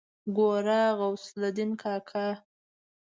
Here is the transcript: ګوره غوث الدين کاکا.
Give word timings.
ګوره 0.35 0.81
غوث 0.97 1.25
الدين 1.37 1.71
کاکا. 1.81 2.27